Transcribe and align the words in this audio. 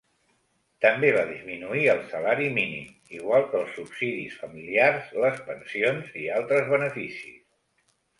També 0.83 1.09
va 1.15 1.25
disminuir 1.31 1.83
el 1.91 1.99
salari 2.13 2.47
mínim, 2.55 2.87
igual 3.17 3.45
que 3.51 3.59
els 3.59 3.75
subsidis 3.79 4.39
familiars, 4.45 5.13
les 5.25 5.45
pensions 5.51 6.17
i 6.23 6.25
altres 6.39 6.73
beneficis. 6.73 7.37